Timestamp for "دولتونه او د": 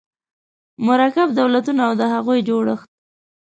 1.39-2.01